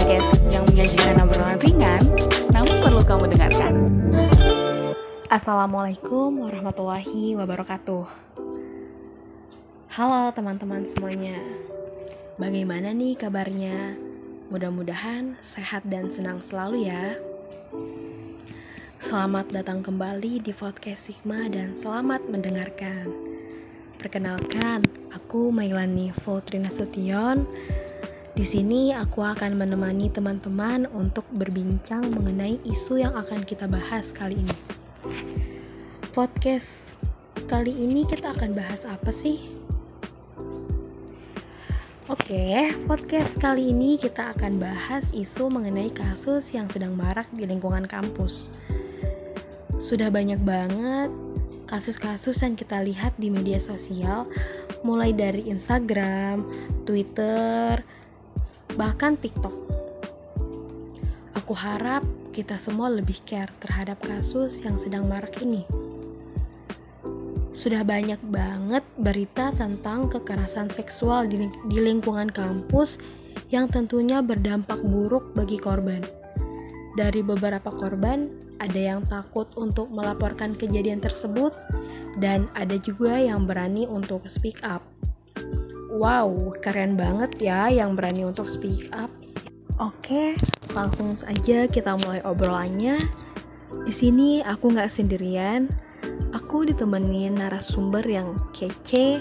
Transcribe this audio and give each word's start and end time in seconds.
podcast 0.00 0.40
yang 0.48 0.64
menyajikan 0.64 1.20
obrolan 1.20 1.60
ringan, 1.60 2.00
namun 2.56 2.80
perlu 2.80 3.04
kamu 3.04 3.36
dengarkan. 3.36 3.74
Assalamualaikum 5.28 6.40
warahmatullahi 6.40 7.36
wabarakatuh. 7.36 8.08
Halo 9.92 10.32
teman-teman 10.32 10.88
semuanya. 10.88 11.36
Bagaimana 12.40 12.96
nih 12.96 13.12
kabarnya? 13.12 14.00
Mudah-mudahan 14.48 15.36
sehat 15.44 15.84
dan 15.84 16.08
senang 16.08 16.40
selalu 16.40 16.88
ya. 16.88 17.20
Selamat 19.04 19.52
datang 19.52 19.84
kembali 19.84 20.40
di 20.40 20.56
podcast 20.56 21.12
Sigma 21.12 21.44
dan 21.52 21.76
selamat 21.76 22.24
mendengarkan. 22.24 23.04
Perkenalkan, 24.00 24.80
aku 25.12 25.52
Mailani 25.52 26.08
Fautri 26.24 26.56
Nasution. 26.56 27.44
Di 28.30 28.46
sini 28.46 28.94
aku 28.94 29.26
akan 29.26 29.58
menemani 29.58 30.06
teman-teman 30.06 30.86
untuk 30.94 31.26
berbincang 31.34 32.06
mengenai 32.14 32.62
isu 32.62 33.02
yang 33.02 33.18
akan 33.18 33.42
kita 33.42 33.66
bahas 33.66 34.14
kali 34.14 34.38
ini. 34.38 34.56
Podcast 36.14 36.94
kali 37.50 37.74
ini 37.74 38.06
kita 38.06 38.30
akan 38.30 38.54
bahas 38.54 38.86
apa 38.86 39.10
sih? 39.10 39.50
Oke, 42.06 42.70
podcast 42.86 43.34
kali 43.42 43.74
ini 43.74 43.98
kita 43.98 44.30
akan 44.38 44.62
bahas 44.62 45.10
isu 45.10 45.50
mengenai 45.50 45.90
kasus 45.90 46.54
yang 46.54 46.70
sedang 46.70 46.94
marak 46.94 47.26
di 47.34 47.42
lingkungan 47.50 47.90
kampus. 47.90 48.46
Sudah 49.82 50.06
banyak 50.06 50.38
banget 50.46 51.10
kasus-kasus 51.66 52.46
yang 52.46 52.54
kita 52.54 52.78
lihat 52.82 53.14
di 53.18 53.26
media 53.30 53.58
sosial, 53.58 54.30
mulai 54.86 55.14
dari 55.14 55.46
Instagram, 55.50 56.46
Twitter, 56.82 57.82
bahkan 58.74 59.18
TikTok. 59.18 59.54
Aku 61.38 61.54
harap 61.54 62.06
kita 62.30 62.58
semua 62.62 62.86
lebih 62.90 63.18
care 63.26 63.50
terhadap 63.58 63.98
kasus 64.02 64.62
yang 64.62 64.78
sedang 64.78 65.10
marak 65.10 65.34
ini. 65.42 65.66
Sudah 67.50 67.82
banyak 67.82 68.22
banget 68.30 68.86
berita 68.94 69.50
tentang 69.50 70.06
kekerasan 70.06 70.70
seksual 70.70 71.26
di, 71.26 71.50
di 71.66 71.78
lingkungan 71.82 72.30
kampus 72.30 73.02
yang 73.50 73.66
tentunya 73.66 74.22
berdampak 74.22 74.78
buruk 74.80 75.34
bagi 75.34 75.58
korban. 75.58 76.00
Dari 76.94 77.22
beberapa 77.22 77.70
korban, 77.70 78.30
ada 78.62 78.80
yang 78.80 79.02
takut 79.06 79.50
untuk 79.58 79.90
melaporkan 79.90 80.54
kejadian 80.54 81.02
tersebut, 81.02 81.54
dan 82.18 82.50
ada 82.58 82.74
juga 82.78 83.18
yang 83.18 83.46
berani 83.46 83.86
untuk 83.86 84.26
speak 84.26 84.62
up. 84.66 84.89
Wow, 85.90 86.54
keren 86.62 86.94
banget 86.94 87.42
ya 87.42 87.66
yang 87.66 87.98
berani 87.98 88.22
untuk 88.22 88.46
speak 88.46 88.94
up. 88.94 89.10
Oke, 89.74 90.38
langsung 90.70 91.18
saja 91.18 91.66
kita 91.66 91.98
mulai 91.98 92.22
obrolannya. 92.22 92.94
Di 93.82 93.90
sini 93.90 94.38
aku 94.38 94.70
nggak 94.70 94.86
sendirian, 94.86 95.66
aku 96.30 96.70
ditemenin 96.70 97.42
narasumber 97.42 98.06
yang 98.06 98.38
kece, 98.54 99.18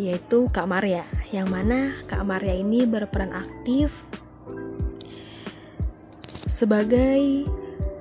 yaitu 0.00 0.48
Kak 0.48 0.72
Maria. 0.72 1.04
Yang 1.36 1.48
mana 1.52 1.92
Kak 2.08 2.24
Maria 2.24 2.56
ini 2.56 2.88
berperan 2.88 3.36
aktif 3.36 4.00
sebagai 6.48 7.44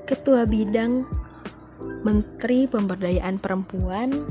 Ketua 0.08 0.48
Bidang 0.48 1.04
Menteri 2.08 2.64
Pemberdayaan 2.64 3.44
Perempuan 3.44 4.24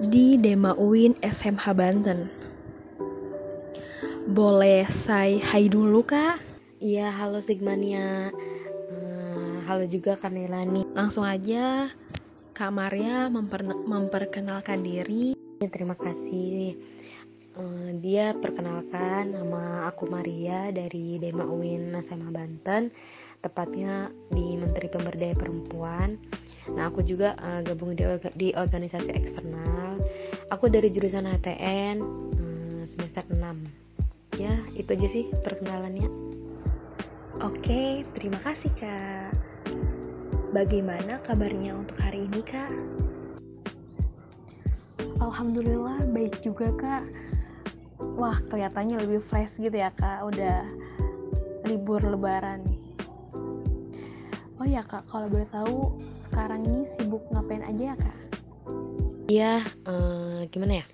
di 0.00 0.40
Dema 0.40 0.72
UIN 0.80 1.20
SMH 1.20 1.76
Banten. 1.76 2.39
Boleh 4.30 4.86
saya 4.86 5.42
hai 5.50 5.66
dulu 5.66 6.06
kak? 6.06 6.38
Iya, 6.78 7.10
halo 7.10 7.42
Sigmania. 7.42 8.30
Uh, 8.86 9.58
halo 9.66 9.90
juga 9.90 10.14
Kamelani. 10.14 10.86
Langsung 10.94 11.26
aja 11.26 11.90
Kak 12.54 12.70
Maria 12.70 13.26
memper 13.26 13.66
memperkenalkan 13.66 14.86
diri. 14.86 15.34
Terima 15.58 15.98
kasih. 15.98 16.78
Uh, 17.58 17.90
dia 17.98 18.30
perkenalkan 18.38 19.34
nama 19.34 19.90
aku 19.90 20.06
Maria 20.06 20.70
dari 20.70 21.18
Dema 21.18 21.50
UIN 21.50 21.90
SMH 21.98 22.30
Banten 22.30 22.94
tepatnya 23.42 24.14
di 24.30 24.54
Menteri 24.54 24.86
Pemberdayaan 24.94 25.42
Perempuan. 25.42 26.14
Nah, 26.70 26.86
aku 26.86 27.02
juga 27.02 27.34
uh, 27.34 27.66
gabung 27.66 27.98
di, 27.98 28.06
di 28.38 28.54
organisasi 28.54 29.10
eksternal. 29.10 29.98
Aku 30.54 30.70
dari 30.70 30.86
jurusan 30.94 31.26
HTN 31.26 32.30
semester 32.90 33.22
6. 33.30 33.89
Ya, 34.40 34.56
itu 34.72 34.88
aja 34.88 35.08
sih 35.12 35.28
perkenalannya. 35.44 36.08
Oke, 37.44 38.08
terima 38.16 38.40
kasih, 38.40 38.72
Kak. 38.72 39.36
Bagaimana 40.56 41.20
kabarnya 41.20 41.76
untuk 41.76 42.00
hari 42.00 42.24
ini, 42.24 42.40
Kak? 42.40 42.72
Alhamdulillah 45.20 46.08
baik 46.08 46.40
juga, 46.40 46.72
Kak. 46.72 47.04
Wah, 48.16 48.40
kelihatannya 48.48 48.96
lebih 49.04 49.20
fresh 49.20 49.60
gitu 49.60 49.76
ya, 49.76 49.92
Kak. 49.92 50.24
Udah 50.24 50.64
libur 51.68 52.00
lebaran 52.00 52.64
nih. 52.64 52.80
Oh 54.60 54.68
ya 54.68 54.84
kak, 54.84 55.08
kalau 55.08 55.24
boleh 55.32 55.48
tahu 55.48 55.96
sekarang 56.20 56.68
ini 56.68 56.84
sibuk 56.84 57.24
ngapain 57.32 57.64
aja 57.64 57.82
ya 57.92 57.96
kak? 57.96 58.18
Iya, 59.30 59.52
uh, 59.88 60.44
gimana 60.52 60.84
ya? 60.84 60.86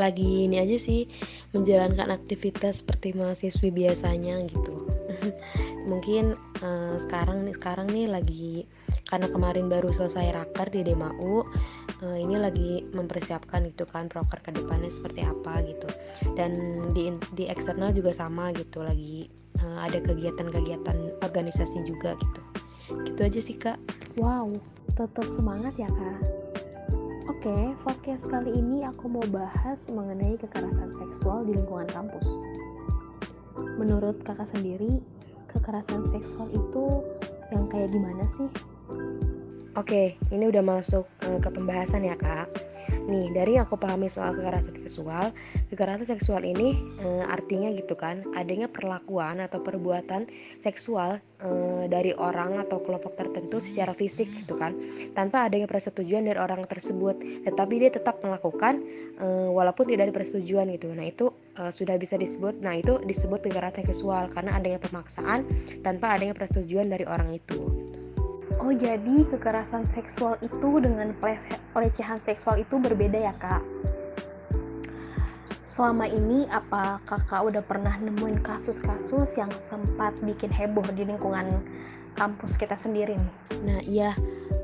Lagi 0.00 0.48
ini 0.48 0.56
aja 0.56 0.80
sih 0.80 1.04
menjalankan 1.56 2.12
aktivitas 2.12 2.84
seperti 2.84 3.16
mahasiswi 3.16 3.72
biasanya 3.72 4.44
gitu. 4.46 4.74
Mungkin 5.90 6.36
uh, 6.60 6.96
sekarang 7.00 7.48
nih 7.48 7.54
sekarang 7.56 7.88
nih 7.90 8.06
lagi 8.10 8.68
karena 9.06 9.30
kemarin 9.30 9.70
baru 9.70 9.88
selesai 9.94 10.34
raker 10.34 10.68
di 10.74 10.82
DMAU, 10.82 11.46
uh, 12.02 12.18
ini 12.18 12.36
lagi 12.36 12.82
mempersiapkan 12.90 13.70
gitu 13.70 13.86
kan 13.86 14.10
proker 14.10 14.42
ke 14.42 14.50
depannya 14.50 14.90
seperti 14.90 15.22
apa 15.22 15.62
gitu. 15.62 15.88
Dan 16.34 16.52
di 16.92 17.14
di 17.38 17.46
eksternal 17.46 17.94
juga 17.94 18.12
sama 18.12 18.50
gitu 18.52 18.82
lagi 18.82 19.30
uh, 19.62 19.86
ada 19.86 20.02
kegiatan-kegiatan 20.02 21.22
organisasi 21.22 21.86
juga 21.86 22.18
gitu 22.18 22.42
gitu 22.86 23.20
aja 23.26 23.40
sih 23.42 23.56
kak 23.58 23.78
wow 24.20 24.46
tetap 24.94 25.26
semangat 25.26 25.74
ya 25.74 25.90
kak 25.90 26.20
Oke, 27.26 27.50
okay, 27.50 27.74
podcast 27.82 28.30
kali 28.30 28.54
ini 28.54 28.86
aku 28.86 29.10
mau 29.10 29.26
bahas 29.34 29.90
mengenai 29.90 30.38
kekerasan 30.38 30.94
seksual 30.94 31.42
di 31.42 31.58
lingkungan 31.58 31.90
kampus. 31.90 32.22
Menurut 33.74 34.22
kakak 34.22 34.46
sendiri, 34.46 35.02
kekerasan 35.50 36.06
seksual 36.06 36.46
itu 36.54 37.02
yang 37.50 37.66
kayak 37.66 37.90
gimana 37.90 38.22
sih? 38.30 38.46
Oke, 39.74 39.74
okay, 39.74 40.06
ini 40.30 40.54
udah 40.54 40.62
masuk 40.62 41.02
uh, 41.26 41.42
ke 41.42 41.50
pembahasan 41.50 42.06
ya 42.06 42.14
kak. 42.14 42.46
Nih, 43.06 43.30
dari 43.30 43.54
yang 43.54 43.70
aku 43.70 43.78
pahami 43.78 44.10
soal 44.10 44.34
kekerasan 44.34 44.82
seksual, 44.82 45.30
kekerasan 45.70 46.10
seksual 46.10 46.42
ini 46.42 46.74
e, 46.98 47.22
artinya 47.22 47.70
gitu 47.70 47.94
kan, 47.94 48.26
adanya 48.34 48.66
perlakuan 48.66 49.38
atau 49.38 49.62
perbuatan 49.62 50.26
seksual 50.58 51.22
e, 51.38 51.48
dari 51.86 52.10
orang 52.18 52.58
atau 52.58 52.82
kelompok 52.82 53.14
tertentu 53.14 53.62
secara 53.62 53.94
fisik 53.94 54.26
gitu 54.42 54.58
kan, 54.58 54.74
tanpa 55.14 55.46
adanya 55.46 55.70
persetujuan 55.70 56.26
dari 56.26 56.38
orang 56.42 56.66
tersebut, 56.66 57.46
tetapi 57.46 57.74
dia 57.78 57.94
tetap 57.94 58.18
melakukan 58.26 58.82
e, 59.22 59.26
walaupun 59.54 59.86
tidak 59.86 60.10
ada 60.10 60.14
persetujuan 60.26 60.74
gitu. 60.74 60.90
Nah, 60.90 61.06
itu 61.06 61.30
e, 61.54 61.70
sudah 61.70 61.94
bisa 62.02 62.18
disebut, 62.18 62.58
nah 62.58 62.74
itu 62.74 62.98
disebut 63.06 63.38
kekerasan 63.46 63.86
seksual 63.86 64.26
karena 64.34 64.58
adanya 64.58 64.82
pemaksaan 64.82 65.46
tanpa 65.86 66.18
adanya 66.18 66.34
persetujuan 66.34 66.90
dari 66.90 67.06
orang 67.06 67.38
itu. 67.38 67.85
Oh 68.56 68.72
jadi 68.72 69.28
kekerasan 69.28 69.84
seksual 69.92 70.40
itu 70.40 70.80
dengan 70.80 71.12
pelecehan 71.72 72.18
seksual 72.24 72.56
itu 72.56 72.80
berbeda 72.80 73.28
ya 73.28 73.34
kak? 73.36 73.60
Selama 75.60 76.08
ini 76.08 76.48
apa 76.48 76.96
kakak 77.04 77.52
udah 77.52 77.60
pernah 77.60 77.92
nemuin 78.00 78.40
kasus-kasus 78.40 79.36
yang 79.36 79.52
sempat 79.68 80.16
bikin 80.24 80.48
heboh 80.48 80.84
di 80.96 81.04
lingkungan 81.04 81.60
kampus 82.16 82.56
kita 82.56 82.80
sendiri 82.80 83.20
nih? 83.20 83.32
Nah 83.60 83.78
iya 83.84 84.16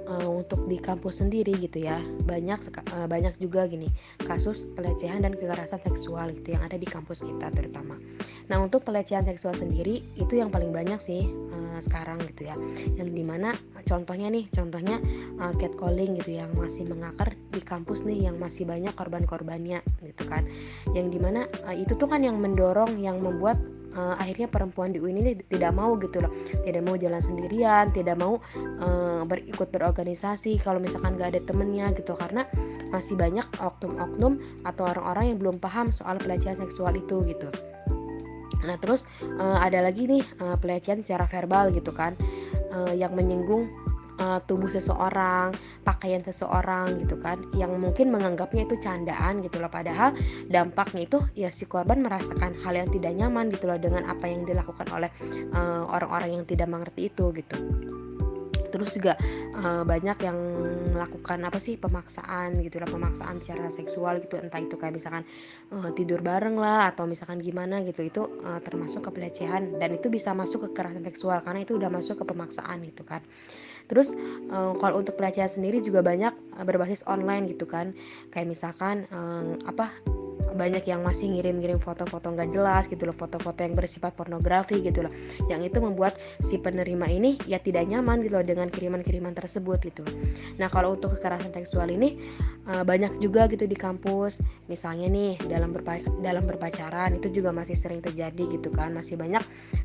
uh, 0.09 0.29
untuk 0.29 0.65
di 0.69 0.81
kampus 0.81 1.21
sendiri 1.21 1.53
gitu 1.61 1.85
ya 1.85 2.01
banyak 2.25 2.59
uh, 2.97 3.07
banyak 3.09 3.37
juga 3.41 3.69
gini 3.69 3.93
kasus 4.25 4.69
pelecehan 4.73 5.25
dan 5.25 5.37
kekerasan 5.37 5.81
seksual 5.85 6.33
gitu 6.33 6.57
yang 6.57 6.63
ada 6.65 6.81
di 6.81 6.89
kampus 6.89 7.21
kita 7.21 7.53
terutama. 7.53 7.97
Nah 8.49 8.61
untuk 8.61 8.85
pelecehan 8.85 9.25
seksual 9.29 9.53
sendiri 9.53 10.01
itu 10.17 10.35
yang 10.37 10.49
paling 10.49 10.73
banyak 10.73 10.97
sih 10.97 11.29
sekarang 11.81 12.21
gitu 12.29 12.51
ya, 12.51 12.57
yang 12.99 13.09
di 13.09 13.25
mana 13.25 13.55
contohnya 13.89 14.29
nih 14.29 14.51
contohnya 14.53 15.01
uh, 15.41 15.55
catcalling 15.57 16.19
gitu 16.21 16.37
yang 16.43 16.51
masih 16.59 16.85
mengakar 16.91 17.33
di 17.55 17.63
kampus 17.65 18.05
nih 18.05 18.29
yang 18.29 18.37
masih 18.37 18.69
banyak 18.69 18.93
korban-korbannya 18.93 19.81
gitu 20.05 20.25
kan, 20.29 20.45
yang 20.93 21.09
di 21.09 21.17
mana 21.17 21.49
uh, 21.65 21.77
itu 21.77 21.97
tuh 21.97 22.11
kan 22.11 22.21
yang 22.21 22.37
mendorong 22.37 22.99
yang 22.99 23.23
membuat 23.23 23.57
uh, 23.97 24.17
akhirnya 24.19 24.49
perempuan 24.49 24.93
di 24.93 24.99
UIN 25.01 25.21
ini 25.23 25.33
tidak 25.49 25.73
mau 25.77 25.97
gitu 26.01 26.21
loh. 26.25 26.33
Tidak 26.65 26.83
mau 26.85 26.97
jalan 26.97 27.21
sendirian 27.23 27.93
tidak 27.93 28.19
mau 28.19 28.41
uh, 28.83 29.23
berikut 29.29 29.69
berorganisasi 29.71 30.61
kalau 30.61 30.81
misalkan 30.81 31.17
gak 31.17 31.37
ada 31.37 31.41
temennya 31.45 31.93
gitu. 31.97 32.17
Karena 32.17 32.45
masih 32.93 33.17
banyak 33.17 33.45
oknum-oknum 33.61 34.65
atau 34.69 34.85
orang-orang 34.85 35.33
yang 35.33 35.39
belum 35.41 35.57
paham 35.57 35.89
soal 35.89 36.21
pelecehan 36.21 36.61
seksual 36.61 36.93
itu 36.93 37.25
gitu 37.25 37.49
Nah 38.63 38.77
terus 38.77 39.09
uh, 39.41 39.59
ada 39.59 39.81
lagi 39.81 40.05
nih 40.09 40.23
uh, 40.43 40.57
pelecehan 40.61 41.01
secara 41.01 41.25
verbal 41.29 41.73
gitu 41.73 41.91
kan. 41.95 42.15
Uh, 42.73 42.97
yang 42.97 43.13
menyinggung 43.13 43.69
uh, 44.17 44.41
tubuh 44.49 44.65
seseorang, 44.65 45.53
pakaian 45.85 46.25
seseorang 46.25 47.05
gitu 47.05 47.21
kan, 47.21 47.37
yang 47.53 47.77
mungkin 47.77 48.09
menganggapnya 48.09 48.65
itu 48.65 48.81
candaan 48.81 49.45
gitu 49.45 49.61
loh. 49.61 49.69
Padahal 49.69 50.17
dampaknya 50.49 51.05
itu 51.05 51.19
ya 51.37 51.53
si 51.53 51.69
korban 51.69 52.01
merasakan 52.01 52.57
hal 52.65 52.73
yang 52.73 52.89
tidak 52.89 53.13
nyaman 53.13 53.53
gitu 53.53 53.69
loh 53.69 53.77
dengan 53.77 54.09
apa 54.09 54.25
yang 54.25 54.49
dilakukan 54.49 54.89
oleh 54.89 55.13
orang-orang 55.93 56.29
uh, 56.33 56.35
yang 56.41 56.45
tidak 56.49 56.69
mengerti 56.73 57.13
itu 57.13 57.29
gitu 57.37 57.57
terus 58.73 58.97
juga 58.97 59.21
uh, 59.61 59.85
banyak 59.85 60.19
yang 60.25 60.39
melakukan 60.97 61.45
apa 61.45 61.61
sih 61.61 61.77
pemaksaan 61.77 62.59
gitu 62.65 62.81
lah 62.81 62.89
pemaksaan 62.89 63.39
secara 63.45 63.69
seksual 63.69 64.25
gitu 64.25 64.41
entah 64.41 64.59
itu 64.59 64.81
kayak 64.81 64.97
misalkan 64.97 65.23
uh, 65.77 65.93
tidur 65.93 66.25
bareng 66.25 66.57
lah 66.57 66.89
atau 66.91 67.05
misalkan 67.05 67.39
gimana 67.45 67.85
gitu 67.85 68.01
itu 68.03 68.23
uh, 68.43 68.59
termasuk 68.65 69.05
ke 69.05 69.11
pelecehan 69.13 69.77
dan 69.77 69.93
itu 69.93 70.09
bisa 70.09 70.33
masuk 70.33 70.67
ke 70.67 70.69
kekerasan 70.73 71.05
seksual 71.05 71.39
karena 71.45 71.61
itu 71.63 71.77
udah 71.77 71.93
masuk 71.93 72.19
ke 72.19 72.25
pemaksaan 72.25 72.81
gitu 72.89 73.05
kan. 73.05 73.21
Terus 73.91 74.15
uh, 74.49 74.73
kalau 74.81 75.05
untuk 75.05 75.21
pelecehan 75.21 75.53
sendiri 75.53 75.85
juga 75.85 76.01
banyak 76.01 76.33
berbasis 76.65 77.05
online 77.05 77.51
gitu 77.51 77.69
kan. 77.69 77.93
Kayak 78.33 78.57
misalkan 78.57 79.05
uh, 79.13 79.61
apa 79.69 79.93
banyak 80.55 80.85
yang 80.87 81.03
masih 81.03 81.33
ngirim-ngirim 81.33 81.81
foto-foto 81.83 82.33
nggak 82.33 82.53
jelas 82.53 82.85
gitu 82.89 83.09
loh 83.09 83.17
foto-foto 83.17 83.61
yang 83.65 83.75
bersifat 83.75 84.15
pornografi 84.15 84.81
gitu 84.81 85.05
loh. 85.05 85.13
Yang 85.49 85.73
itu 85.73 85.79
membuat 85.81 86.17
si 86.45 86.61
penerima 86.61 87.09
ini 87.09 87.41
ya 87.51 87.59
tidak 87.59 87.89
nyaman 87.89 88.23
gitu 88.23 88.39
loh 88.39 88.47
dengan 88.47 88.69
kiriman-kiriman 88.69 89.35
tersebut 89.35 89.79
gitu. 89.83 90.05
Nah 90.61 90.69
kalau 90.69 90.95
untuk 90.97 91.17
kekerasan 91.19 91.51
seksual 91.53 91.91
ini 91.91 92.21
uh, 92.69 92.85
banyak 92.85 93.19
juga 93.19 93.49
gitu 93.51 93.65
di 93.67 93.77
kampus. 93.77 94.45
Misalnya 94.71 95.11
nih 95.11 95.41
dalam 95.49 95.75
berpa 95.75 96.01
dalam 96.21 96.45
berpacaran 96.47 97.17
itu 97.17 97.29
juga 97.33 97.51
masih 97.51 97.75
sering 97.75 98.01
terjadi 98.01 98.49
gitu 98.53 98.69
kan. 98.73 98.95
Masih 98.95 99.17
banyak 99.17 99.43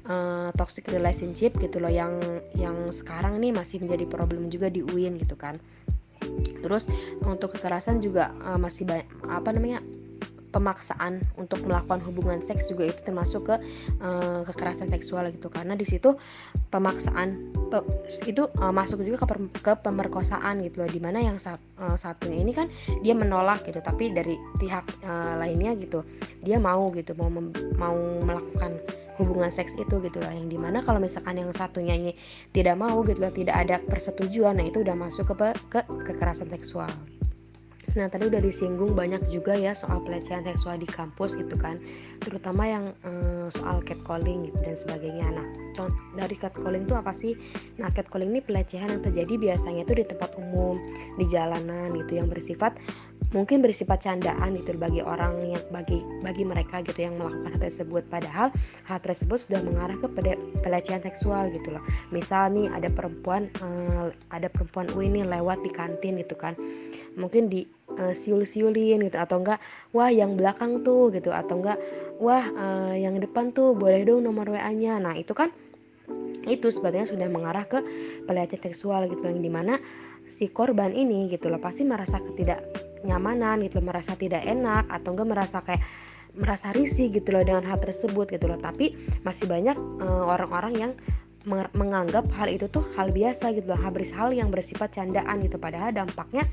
uh, 0.07 0.49
toxic 0.55 0.87
relationship 0.91 1.55
gitu 1.57 1.81
loh 1.81 1.91
yang 1.91 2.19
yang 2.55 2.91
sekarang 2.93 3.39
nih 3.39 3.51
masih 3.55 3.81
menjadi 3.83 4.05
problem 4.07 4.51
juga 4.51 4.67
di 4.71 4.83
UIN 4.83 5.17
gitu 5.19 5.35
kan. 5.35 5.55
Terus 6.61 6.89
untuk 7.23 7.55
kekerasan 7.55 8.03
juga 8.03 8.33
uh, 8.43 8.59
masih 8.59 8.83
apa 9.27 9.49
namanya 9.53 9.79
pemaksaan 10.51 11.23
untuk 11.35 11.63
melakukan 11.65 11.99
hubungan 12.03 12.39
seks 12.39 12.71
juga 12.71 12.89
itu 12.89 13.01
termasuk 13.03 13.47
ke 13.49 13.55
uh, 14.01 14.41
kekerasan 14.47 14.91
seksual 14.91 15.29
gitu. 15.31 15.47
Karena 15.51 15.75
di 15.75 15.83
situ 15.83 16.15
pemaksaan 16.69 17.53
pe, 17.71 17.79
itu 18.27 18.47
uh, 18.59 18.73
masuk 18.73 19.03
juga 19.03 19.23
ke, 19.23 19.27
ke 19.63 19.73
pemerkosaan 19.83 20.63
gitu 20.63 20.83
loh. 20.83 20.89
Di 20.89 20.99
mana 21.03 21.19
yang 21.23 21.37
sat, 21.39 21.59
uh, 21.79 21.95
satunya 21.95 22.41
ini 22.41 22.51
kan 22.55 22.67
dia 23.03 23.15
menolak 23.15 23.63
gitu. 23.67 23.79
Tapi 23.83 24.11
dari 24.11 24.35
pihak 24.59 24.85
uh, 25.05 25.39
lainnya 25.39 25.75
gitu 25.77 26.03
dia 26.45 26.61
mau 26.61 26.87
gitu 26.93 27.11
mau 27.17 27.29
mau 27.75 27.97
melakukan 28.21 28.77
hubungan 29.17 29.49
seks 29.49 29.73
itu 29.75 29.97
gitu 29.99 30.21
lah 30.21 30.29
yang 30.29 30.45
di 30.45 30.55
mana 30.61 30.85
kalau 30.85 31.01
misalkan 31.01 31.41
yang 31.41 31.49
satunya 31.49 31.97
ini 31.97 32.11
tidak 32.53 32.77
mau 32.77 33.01
gitu 33.01 33.17
loh 33.17 33.33
tidak 33.33 33.55
ada 33.57 33.81
persetujuan 33.89 34.61
nah 34.61 34.65
itu 34.65 34.85
udah 34.85 34.93
masuk 34.93 35.33
ke 35.33 35.57
ke 35.73 35.81
kekerasan 36.05 36.47
seksual 36.53 36.89
Nah 37.97 38.07
tadi 38.07 38.29
udah 38.29 38.37
disinggung 38.39 38.93
banyak 38.93 39.25
juga 39.33 39.57
ya 39.57 39.73
soal 39.73 40.05
pelecehan 40.05 40.45
seksual 40.45 40.77
di 40.77 40.85
kampus 40.85 41.33
gitu 41.33 41.57
kan, 41.57 41.81
terutama 42.21 42.69
yang 42.69 42.85
eh, 43.01 43.49
soal 43.49 43.81
catcalling 43.81 44.53
gitu 44.53 44.59
dan 44.61 44.77
sebagainya. 44.77 45.27
Nah 45.33 45.45
dari 46.13 46.37
catcalling 46.37 46.85
itu 46.85 46.93
apa 46.93 47.11
sih? 47.11 47.33
Nah 47.81 47.89
catcalling 47.89 48.37
ini 48.37 48.41
pelecehan 48.45 48.93
yang 48.93 49.01
terjadi 49.01 49.33
biasanya 49.35 49.81
itu 49.81 49.93
di 49.97 50.05
tempat 50.05 50.37
umum, 50.37 50.77
di 51.17 51.25
jalanan 51.25 51.97
gitu 51.97 52.21
yang 52.21 52.29
bersifat 52.29 52.77
mungkin 53.35 53.59
bersifat 53.59 54.07
candaan 54.07 54.55
gitu 54.55 54.79
bagi 54.79 55.03
orang 55.03 55.35
yang 55.51 55.63
bagi 55.67 55.99
bagi 56.23 56.47
mereka 56.47 56.79
gitu 56.79 57.11
yang 57.11 57.19
melakukan 57.19 57.59
hal 57.59 57.61
tersebut 57.67 58.03
padahal 58.07 58.47
hal 58.87 58.99
tersebut 59.03 59.43
sudah 59.43 59.59
mengarah 59.67 59.99
ke 59.99 60.07
pelecehan 60.63 61.03
seksual 61.03 61.51
gitu 61.51 61.75
loh 61.75 61.83
misal 62.15 62.47
nih 62.47 62.71
ada 62.71 62.87
perempuan 62.87 63.51
uh, 63.59 64.15
ada 64.31 64.47
perempuan 64.47 64.87
ini 64.95 65.27
lewat 65.27 65.59
di 65.59 65.71
kantin 65.75 66.15
gitu 66.23 66.39
kan 66.39 66.55
mungkin 67.19 67.51
di 67.51 67.67
uh, 67.99 68.13
siul-siulin 68.13 69.03
gitu. 69.05 69.17
Atau 69.17 69.41
enggak 69.41 69.59
wah 69.91 70.09
yang 70.13 70.37
belakang 70.37 70.85
tuh 70.85 71.11
gitu. 71.11 71.33
Atau 71.33 71.59
enggak 71.59 71.77
wah 72.17 72.45
uh, 72.45 72.93
yang 72.97 73.17
depan 73.21 73.53
tuh 73.53 73.77
boleh 73.77 74.05
dong 74.05 74.25
nomor 74.25 74.49
WA-nya 74.49 74.97
nah 74.97 75.13
itu 75.13 75.37
kan 75.37 75.53
itu 76.47 76.71
sebetulnya 76.71 77.07
sudah 77.09 77.27
mengarah 77.29 77.65
ke 77.67 77.79
pelecehan 78.25 78.71
seksual 78.71 79.01
gitu 79.11 79.27
yang 79.27 79.43
di 79.43 79.51
mana 79.51 79.75
si 80.27 80.47
korban 80.47 80.95
ini 80.95 81.27
gitu 81.31 81.51
loh 81.51 81.59
pasti 81.59 81.83
merasa 81.83 82.19
ketidaknyamanan 82.19 83.63
gitu 83.67 83.79
loh, 83.79 83.91
merasa 83.91 84.15
tidak 84.15 84.43
enak 84.43 84.87
atau 84.87 85.15
enggak 85.15 85.27
merasa 85.27 85.57
kayak 85.63 85.83
merasa 86.37 86.69
risih 86.75 87.09
gitu 87.09 87.33
loh 87.33 87.43
dengan 87.43 87.65
hal 87.65 87.79
tersebut 87.81 88.29
gitu 88.29 88.45
loh. 88.45 88.59
Tapi 88.61 88.93
masih 89.25 89.49
banyak 89.49 89.73
eh, 89.75 90.23
orang-orang 90.27 90.73
uh, 90.77 90.81
yang 90.87 90.91
menganggap 91.73 92.27
hal 92.35 92.51
itu 92.51 92.67
tuh 92.67 92.83
hal 92.99 93.07
biasa 93.15 93.55
gitu 93.55 93.71
loh 93.71 93.79
hal 93.79 94.29
yang 94.35 94.51
bersifat 94.51 94.91
candaan 94.93 95.39
gitu. 95.39 95.55
Padahal 95.55 95.95
dampaknya 95.95 96.43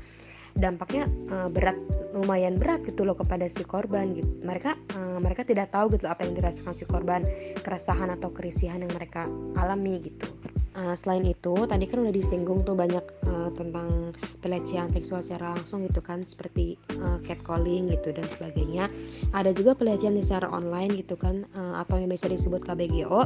dampaknya 0.55 1.05
uh, 1.29 1.51
berat 1.51 1.75
lumayan 2.15 2.55
berat 2.55 2.79
gitu 2.87 3.03
loh 3.03 3.13
kepada 3.13 3.45
si 3.51 3.61
korban 3.67 4.15
gitu. 4.15 4.27
Mereka 4.41 4.71
uh, 4.95 5.19
mereka 5.19 5.43
tidak 5.43 5.75
tahu 5.75 5.99
gitu 5.99 6.07
apa 6.07 6.23
yang 6.23 6.33
dirasakan 6.33 6.73
si 6.73 6.87
korban 6.87 7.27
keresahan 7.59 8.09
atau 8.15 8.31
kerisihan 8.31 8.79
yang 8.79 8.91
mereka 8.95 9.27
alami 9.59 9.99
gitu 9.99 10.31
Uh, 10.75 10.91
selain 10.99 11.23
itu, 11.23 11.55
tadi 11.71 11.87
kan 11.87 12.03
udah 12.03 12.11
disinggung 12.11 12.67
tuh 12.67 12.75
banyak 12.75 12.99
uh, 13.31 13.47
tentang 13.55 14.11
pelecehan 14.43 14.91
seksual 14.91 15.23
secara 15.23 15.55
langsung 15.55 15.87
gitu 15.87 16.03
kan, 16.03 16.19
seperti 16.27 16.75
uh, 16.99 17.15
catcalling 17.23 17.87
gitu 17.95 18.11
dan 18.11 18.27
sebagainya. 18.27 18.91
Ada 19.31 19.55
juga 19.55 19.71
pelecehan 19.79 20.19
secara 20.19 20.51
online 20.51 20.99
gitu 20.99 21.15
kan, 21.15 21.47
uh, 21.55 21.79
atau 21.79 21.95
yang 21.95 22.11
bisa 22.11 22.27
disebut 22.27 22.67
KBGO. 22.67 23.23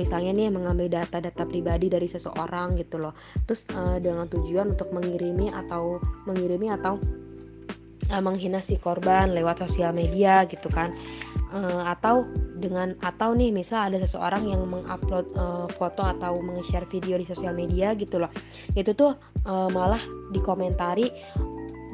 Misalnya 0.00 0.32
nih 0.32 0.48
mengambil 0.48 0.88
data-data 0.88 1.44
pribadi 1.44 1.92
dari 1.92 2.08
seseorang 2.08 2.80
gitu 2.80 2.96
loh, 2.96 3.12
terus 3.44 3.68
uh, 3.76 4.00
dengan 4.00 4.24
tujuan 4.32 4.72
untuk 4.72 4.88
mengirimi 4.88 5.52
atau 5.52 6.00
mengirimi 6.24 6.72
atau 6.72 6.96
uh, 8.08 8.22
menghina 8.24 8.64
si 8.64 8.80
korban 8.80 9.36
lewat 9.36 9.60
sosial 9.64 9.92
media 9.92 10.44
gitu 10.48 10.68
kan 10.72 10.96
uh, 11.52 11.84
atau 11.88 12.26
dengan 12.58 12.98
atau 12.98 13.32
nih 13.32 13.54
misal 13.54 13.88
ada 13.88 13.98
seseorang 14.02 14.50
yang 14.50 14.66
mengupload 14.66 15.26
uh, 15.38 15.66
foto 15.78 16.02
atau 16.02 16.38
meng-share 16.42 16.88
video 16.90 17.16
di 17.16 17.26
sosial 17.28 17.54
media 17.54 17.94
gitu 17.94 18.18
loh. 18.18 18.30
Itu 18.74 18.92
tuh 18.92 19.14
uh, 19.46 19.68
malah 19.70 20.00
dikomentari 20.34 21.08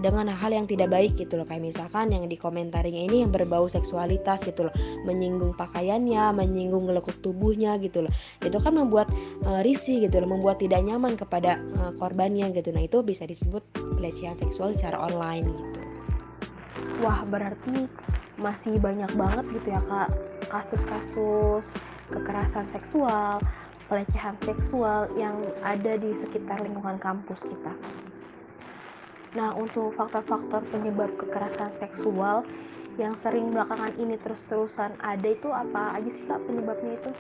dengan 0.04 0.28
hal 0.28 0.52
yang 0.52 0.68
tidak 0.68 0.92
baik 0.92 1.16
gitu 1.16 1.40
loh. 1.40 1.48
Kayak 1.48 1.72
misalkan 1.72 2.12
yang 2.12 2.28
dikomentarinya 2.28 3.08
ini 3.08 3.24
yang 3.24 3.32
berbau 3.32 3.64
seksualitas 3.68 4.44
gitu 4.44 4.68
loh. 4.68 4.74
Menyinggung 5.08 5.56
pakaiannya 5.56 6.36
menyinggung 6.36 6.84
lekuk 6.92 7.16
tubuhnya 7.24 7.80
gitu 7.80 8.04
loh. 8.04 8.12
Itu 8.44 8.60
kan 8.60 8.76
membuat 8.76 9.08
uh, 9.48 9.64
risih 9.64 10.04
gitu 10.04 10.20
loh 10.20 10.36
membuat 10.36 10.60
tidak 10.60 10.84
nyaman 10.84 11.16
kepada 11.16 11.60
uh, 11.80 11.92
korbannya 11.96 12.52
gitu. 12.52 12.68
Nah 12.72 12.84
itu 12.84 13.00
bisa 13.00 13.24
disebut 13.24 13.64
pelecehan 13.96 14.36
seksual 14.36 14.76
secara 14.76 15.00
online 15.00 15.48
gitu 15.48 15.83
wah 17.02 17.22
berarti 17.26 17.86
masih 18.38 18.78
banyak 18.82 19.10
banget 19.14 19.44
gitu 19.54 19.68
ya 19.74 19.82
kak 19.86 20.10
kasus-kasus 20.50 21.70
kekerasan 22.10 22.66
seksual 22.74 23.38
pelecehan 23.86 24.34
seksual 24.42 25.06
yang 25.14 25.38
ada 25.62 25.94
di 25.94 26.16
sekitar 26.18 26.58
lingkungan 26.62 26.98
kampus 26.98 27.42
kita 27.46 27.72
nah 29.34 29.50
untuk 29.54 29.94
faktor-faktor 29.98 30.62
penyebab 30.70 31.10
kekerasan 31.18 31.74
seksual 31.78 32.46
yang 32.94 33.18
sering 33.18 33.50
belakangan 33.50 33.90
ini 33.98 34.14
terus-terusan 34.22 34.94
ada 35.02 35.26
itu 35.26 35.50
apa 35.50 35.98
aja 35.98 36.10
sih 36.14 36.22
kak 36.30 36.38
penyebabnya 36.46 36.94
itu? 36.94 37.10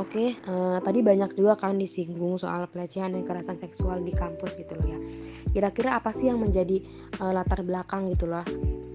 Oke, 0.00 0.40
uh, 0.48 0.80
tadi 0.80 1.04
banyak 1.04 1.36
juga 1.36 1.52
kan 1.60 1.76
disinggung 1.76 2.40
soal 2.40 2.64
pelecehan 2.72 3.12
dan 3.12 3.20
kekerasan 3.20 3.60
seksual 3.60 4.00
di 4.00 4.16
kampus 4.16 4.56
gitu 4.56 4.72
loh 4.72 4.88
ya. 4.88 4.98
Kira-kira 5.52 6.00
apa 6.00 6.16
sih 6.16 6.32
yang 6.32 6.40
menjadi 6.40 6.80
uh, 7.20 7.32
latar 7.36 7.60
belakang 7.60 8.08
gitu 8.08 8.24
loh? 8.24 8.44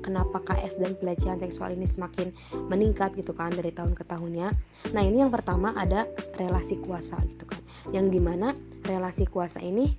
Kenapa 0.08 0.40
KS 0.40 0.80
dan 0.80 0.96
pelecehan 0.96 1.36
seksual 1.44 1.76
ini 1.76 1.84
semakin 1.84 2.32
meningkat 2.72 3.12
gitu 3.20 3.36
kan 3.36 3.52
dari 3.52 3.76
tahun 3.76 3.92
ke 3.92 4.08
tahunnya? 4.08 4.56
Nah 4.96 5.04
ini 5.04 5.20
yang 5.20 5.36
pertama 5.36 5.76
ada 5.76 6.08
relasi 6.40 6.80
kuasa 6.80 7.20
gitu 7.28 7.44
kan, 7.44 7.60
yang 7.92 8.08
di 8.08 8.24
mana 8.24 8.56
relasi 8.88 9.28
kuasa 9.28 9.60
ini 9.60 9.92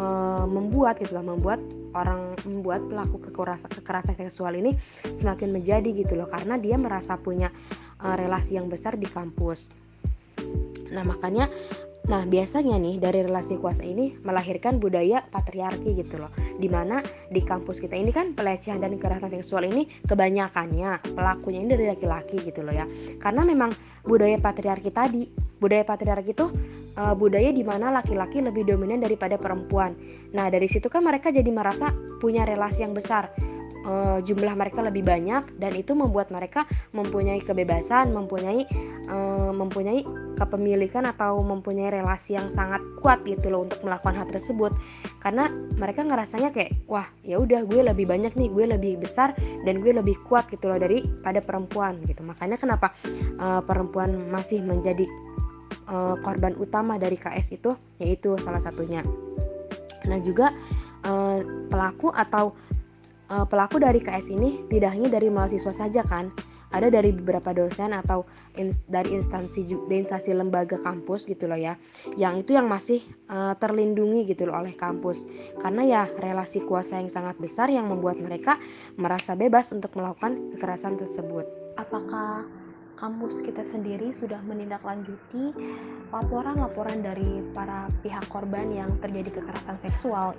uh, 0.00 0.48
membuat 0.48 0.96
gitu 1.04 1.12
membuat 1.20 1.60
orang 1.92 2.32
membuat 2.48 2.88
pelaku 2.88 3.20
kekerasan 3.28 3.68
kekerasan 3.68 4.16
seksual 4.16 4.56
ini 4.56 4.80
semakin 5.12 5.52
menjadi 5.52 5.92
gitu 5.92 6.16
loh 6.16 6.32
karena 6.32 6.56
dia 6.56 6.80
merasa 6.80 7.20
punya 7.20 7.52
uh, 8.00 8.16
relasi 8.16 8.56
yang 8.56 8.72
besar 8.72 8.96
di 8.96 9.04
kampus. 9.12 9.68
Nah, 10.88 11.04
makanya 11.04 11.52
Nah, 12.10 12.26
biasanya 12.26 12.74
nih 12.74 12.98
dari 12.98 13.22
relasi 13.22 13.54
kuasa 13.62 13.86
ini 13.86 14.18
melahirkan 14.26 14.82
budaya 14.82 15.22
patriarki 15.30 15.94
gitu 15.94 16.18
loh. 16.18 16.32
Di 16.60 16.68
mana 16.68 17.00
di 17.32 17.40
kampus 17.40 17.80
kita 17.80 17.96
ini 17.96 18.12
kan 18.12 18.36
pelecehan 18.36 18.84
dan 18.84 19.00
kekerasan 19.00 19.32
seksual 19.32 19.64
ini 19.64 19.88
kebanyakannya 20.04 21.16
pelakunya 21.16 21.64
ini 21.64 21.68
dari 21.72 21.84
laki-laki 21.88 22.36
gitu 22.44 22.60
loh 22.60 22.76
ya. 22.76 22.84
Karena 23.16 23.48
memang 23.48 23.72
budaya 24.04 24.36
patriarki 24.36 24.92
tadi, 24.92 25.24
budaya 25.56 25.88
patriarki 25.88 26.36
itu 26.36 26.46
uh, 27.00 27.14
budaya 27.16 27.48
di 27.48 27.64
mana 27.64 27.88
laki-laki 27.88 28.44
lebih 28.44 28.68
dominan 28.68 29.00
daripada 29.00 29.40
perempuan. 29.40 29.96
Nah, 30.36 30.52
dari 30.52 30.68
situ 30.68 30.92
kan 30.92 31.00
mereka 31.00 31.32
jadi 31.32 31.48
merasa 31.48 31.90
punya 32.20 32.44
relasi 32.44 32.84
yang 32.84 32.92
besar 32.92 33.32
uh, 33.86 34.18
jumlah 34.24 34.54
mereka 34.56 34.84
lebih 34.84 35.04
banyak 35.04 35.56
dan 35.56 35.72
itu 35.76 35.96
membuat 35.96 36.28
mereka 36.32 36.64
mempunyai 36.92 37.40
kebebasan, 37.40 38.12
mempunyai 38.12 38.64
uh, 39.08 39.52
mempunyai 39.52 40.04
kepemilikan 40.36 41.04
atau 41.04 41.44
mempunyai 41.44 41.92
relasi 41.92 42.36
yang 42.36 42.48
sangat 42.48 42.80
kuat 43.04 43.20
gitu 43.28 43.52
loh 43.52 43.68
untuk 43.68 43.80
melakukan 43.84 44.16
hal 44.16 44.26
tersebut. 44.28 44.72
Karena 45.20 45.52
mereka 45.76 46.04
ngerasanya 46.04 46.52
kayak 46.52 46.80
wah, 46.88 47.04
ya 47.20 47.36
udah 47.36 47.64
gue 47.68 47.80
lebih 47.84 48.08
banyak 48.08 48.32
nih, 48.36 48.48
gue 48.48 48.64
lebih 48.76 48.92
besar 49.00 49.36
dan 49.68 49.84
gue 49.84 49.92
lebih 49.92 50.16
kuat 50.24 50.48
gitu 50.48 50.72
loh 50.72 50.80
daripada 50.80 51.44
perempuan 51.44 52.00
gitu. 52.08 52.24
Makanya 52.24 52.56
kenapa 52.56 52.96
uh, 53.36 53.60
perempuan 53.60 54.16
masih 54.32 54.64
menjadi 54.64 55.04
uh, 55.90 56.16
korban 56.24 56.56
utama 56.56 56.96
dari 56.96 57.20
KS 57.20 57.60
itu 57.60 57.76
yaitu 58.00 58.36
salah 58.40 58.62
satunya. 58.62 59.04
Nah, 60.08 60.16
juga 60.24 60.56
uh, 61.04 61.44
pelaku 61.68 62.08
atau 62.14 62.56
uh, 63.30 63.46
pelaku 63.46 63.78
dari 63.78 64.02
KS 64.02 64.34
ini 64.34 64.66
tidak 64.68 64.98
hanya 64.98 65.08
dari 65.08 65.30
mahasiswa 65.30 65.72
saja 65.72 66.02
kan. 66.04 66.28
Ada 66.70 66.86
dari 66.86 67.10
beberapa 67.10 67.50
dosen 67.50 67.90
atau 67.90 68.22
in, 68.54 68.70
dari 68.86 69.18
instansi 69.18 69.66
dari 69.90 70.06
instansi 70.06 70.30
lembaga 70.30 70.78
kampus 70.78 71.26
gitu 71.26 71.50
loh 71.50 71.58
ya 71.58 71.74
yang 72.14 72.38
itu 72.38 72.54
yang 72.54 72.70
masih 72.70 73.02
uh, 73.26 73.58
terlindungi 73.58 74.22
gitu 74.30 74.46
loh 74.46 74.62
oleh 74.62 74.78
kampus. 74.78 75.26
Karena 75.58 75.82
ya 75.82 76.02
relasi 76.22 76.62
kuasa 76.62 77.02
yang 77.02 77.10
sangat 77.10 77.42
besar 77.42 77.74
yang 77.74 77.90
membuat 77.90 78.22
mereka 78.22 78.54
merasa 78.94 79.34
bebas 79.34 79.74
untuk 79.74 79.90
melakukan 79.98 80.54
kekerasan 80.54 80.94
tersebut. 80.94 81.42
Apakah 81.74 82.46
kampus 82.94 83.34
kita 83.42 83.66
sendiri 83.66 84.14
sudah 84.14 84.38
menindaklanjuti 84.46 85.50
laporan-laporan 86.14 87.02
dari 87.02 87.42
para 87.50 87.90
pihak 88.06 88.22
korban 88.30 88.70
yang 88.70 88.94
terjadi 89.02 89.42
kekerasan 89.42 89.74
seksual? 89.82 90.38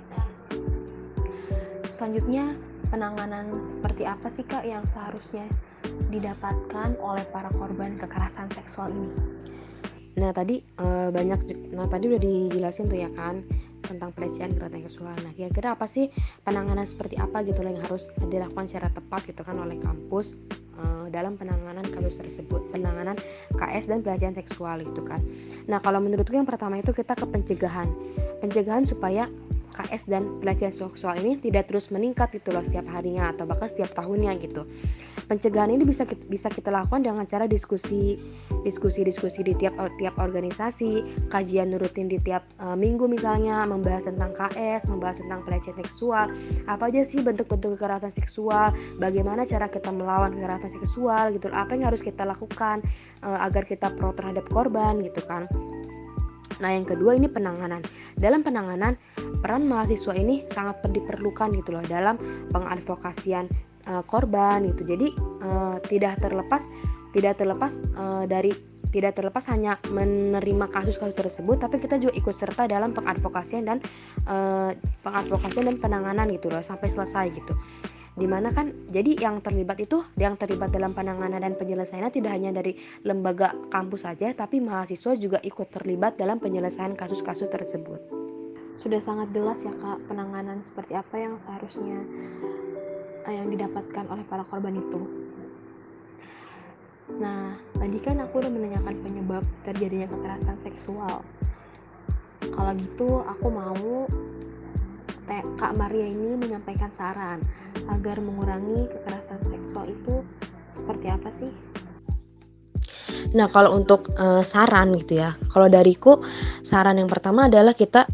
Selanjutnya 1.92 2.56
penanganan 2.92 3.64
seperti 3.64 4.04
apa 4.04 4.28
sih 4.28 4.44
kak 4.44 4.68
yang 4.68 4.84
seharusnya 4.92 5.48
didapatkan 6.12 7.00
oleh 7.00 7.24
para 7.32 7.48
korban 7.56 7.96
kekerasan 7.96 8.52
seksual 8.52 8.92
ini? 8.92 9.10
Nah 10.20 10.28
tadi 10.36 10.60
e, 10.60 10.86
banyak, 11.08 11.72
nah 11.72 11.88
tadi 11.88 12.12
udah 12.12 12.20
dijelasin 12.20 12.92
tuh 12.92 13.00
ya 13.00 13.08
kan 13.16 13.40
tentang 13.80 14.12
pelecehan 14.12 14.52
kekerasan 14.52 14.84
seksual. 14.84 15.16
Nah 15.24 15.32
kira-kira 15.32 15.72
apa 15.72 15.88
sih 15.88 16.12
penanganan 16.44 16.84
seperti 16.84 17.16
apa 17.16 17.40
gitu 17.48 17.64
loh 17.64 17.72
yang 17.72 17.82
harus 17.88 18.12
dilakukan 18.28 18.68
secara 18.68 18.92
tepat 18.92 19.24
gitu 19.24 19.40
kan 19.40 19.56
oleh 19.56 19.80
kampus 19.80 20.36
e, 20.76 21.08
dalam 21.08 21.40
penanganan 21.40 21.88
kasus 21.88 22.20
tersebut, 22.20 22.60
penanganan 22.76 23.16
KS 23.56 23.88
dan 23.88 24.04
pelecehan 24.04 24.36
seksual 24.36 24.84
itu 24.84 25.00
kan. 25.00 25.24
Nah 25.64 25.80
kalau 25.80 26.04
menurutku 26.04 26.36
yang 26.36 26.46
pertama 26.46 26.76
itu 26.76 26.92
kita 26.92 27.16
ke 27.16 27.24
pencegahan, 27.24 27.88
pencegahan 28.44 28.84
supaya 28.84 29.32
KS 29.72 30.06
dan 30.06 30.38
pelecehan 30.38 30.72
seksual 30.72 31.16
ini 31.18 31.40
tidak 31.40 31.72
terus 31.72 31.88
meningkat 31.88 32.30
gitu 32.36 32.52
loh 32.52 32.62
setiap 32.62 32.84
harinya 32.92 33.32
atau 33.32 33.48
bahkan 33.48 33.72
setiap 33.72 33.90
tahunnya 33.96 34.36
gitu. 34.44 34.68
Pencegahan 35.26 35.72
ini 35.72 35.88
bisa 35.88 36.04
kita, 36.04 36.24
bisa 36.28 36.52
kita 36.52 36.68
lakukan 36.68 37.02
dengan 37.02 37.24
cara 37.24 37.48
diskusi 37.48 38.20
diskusi-diskusi 38.62 39.42
di 39.42 39.54
tiap 39.58 39.74
tiap 39.98 40.14
organisasi, 40.22 41.02
kajian 41.32 41.74
rutin 41.76 42.06
di 42.06 42.18
tiap 42.22 42.46
uh, 42.62 42.78
minggu 42.78 43.10
misalnya 43.10 43.66
membahas 43.66 44.06
tentang 44.06 44.30
KS, 44.38 44.86
membahas 44.86 45.18
tentang 45.18 45.40
pelecehan 45.42 45.76
seksual, 45.82 46.26
apa 46.70 46.84
aja 46.88 47.02
sih 47.02 47.20
bentuk-bentuk 47.20 47.74
kekerasan 47.78 48.14
seksual, 48.14 48.70
bagaimana 49.02 49.42
cara 49.42 49.66
kita 49.66 49.90
melawan 49.90 50.34
kekerasan 50.38 50.70
seksual 50.78 51.34
gitu, 51.34 51.50
apa 51.50 51.74
yang 51.74 51.90
harus 51.90 52.04
kita 52.04 52.22
lakukan 52.22 52.84
uh, 53.26 53.42
agar 53.42 53.66
kita 53.66 53.90
pro 53.98 54.14
terhadap 54.14 54.46
korban 54.50 55.02
gitu 55.02 55.20
kan. 55.26 55.50
Nah, 56.60 56.74
yang 56.74 56.84
kedua 56.84 57.16
ini 57.16 57.30
penanganan. 57.30 57.80
Dalam 58.18 58.44
penanganan, 58.44 58.98
peran 59.40 59.64
mahasiswa 59.70 60.12
ini 60.12 60.44
sangat 60.52 60.84
diperlukan 60.90 61.54
gitu 61.56 61.78
loh 61.78 61.84
dalam 61.88 62.18
pengadvokasian 62.52 63.48
uh, 63.88 64.02
korban 64.04 64.66
gitu. 64.68 64.82
Jadi 64.84 65.14
uh, 65.42 65.80
tidak 65.86 66.20
terlepas 66.20 66.68
tidak 67.12 67.36
terlepas 67.36 67.76
uh, 67.96 68.24
dari 68.24 68.52
tidak 68.92 69.16
terlepas 69.16 69.48
hanya 69.48 69.80
menerima 69.88 70.68
kasus-kasus 70.68 71.16
tersebut, 71.16 71.64
tapi 71.64 71.80
kita 71.80 71.96
juga 71.96 72.12
ikut 72.12 72.34
serta 72.36 72.68
dalam 72.68 72.92
pengadvokasian 72.92 73.64
dan 73.64 73.80
uh, 74.28 74.76
pengadvokasian 75.00 75.64
dan 75.64 75.76
penanganan 75.80 76.28
gitu 76.28 76.52
loh 76.52 76.60
sampai 76.60 76.92
selesai 76.92 77.32
gitu 77.32 77.56
di 78.12 78.28
mana 78.28 78.52
kan 78.52 78.76
jadi 78.92 79.16
yang 79.16 79.40
terlibat 79.40 79.80
itu 79.80 80.04
yang 80.20 80.36
terlibat 80.36 80.68
dalam 80.68 80.92
penanganan 80.92 81.40
dan 81.40 81.56
penyelesaiannya 81.56 82.12
tidak 82.12 82.32
hanya 82.36 82.52
dari 82.52 82.76
lembaga 83.08 83.56
kampus 83.72 84.04
saja 84.04 84.36
tapi 84.36 84.60
mahasiswa 84.60 85.16
juga 85.16 85.40
ikut 85.40 85.72
terlibat 85.72 86.20
dalam 86.20 86.36
penyelesaian 86.36 86.92
kasus-kasus 86.92 87.48
tersebut. 87.48 87.96
Sudah 88.76 89.00
sangat 89.00 89.32
jelas 89.32 89.64
ya 89.64 89.72
kak 89.72 90.04
penanganan 90.12 90.60
seperti 90.60 90.92
apa 90.92 91.16
yang 91.16 91.40
seharusnya 91.40 92.04
eh, 93.24 93.32
yang 93.32 93.48
didapatkan 93.48 94.04
oleh 94.04 94.24
para 94.28 94.44
korban 94.44 94.76
itu. 94.76 95.00
Nah 97.16 97.56
tadi 97.80 97.96
kan 97.96 98.20
aku 98.20 98.44
udah 98.44 98.52
menanyakan 98.52 98.96
penyebab 99.00 99.44
terjadinya 99.64 100.12
kekerasan 100.12 100.60
seksual. 100.60 101.24
Kalau 102.44 102.72
gitu 102.76 103.24
aku 103.24 103.46
mau 103.48 104.04
Kak 105.30 105.78
Maria 105.78 106.10
ini 106.10 106.34
menyampaikan 106.34 106.90
saran 106.90 107.38
agar 107.88 108.18
mengurangi 108.18 108.90
kekerasan 108.90 109.40
seksual 109.46 109.86
itu 109.88 110.26
seperti 110.66 111.06
apa 111.08 111.28
sih? 111.30 111.52
Nah, 113.32 113.48
kalau 113.48 113.78
untuk 113.78 114.12
uh, 114.18 114.42
saran 114.44 114.98
gitu 114.98 115.22
ya. 115.22 115.38
Kalau 115.54 115.70
dariku 115.70 116.20
saran 116.66 116.98
yang 116.98 117.08
pertama 117.08 117.46
adalah 117.46 117.72
kita 117.72 118.04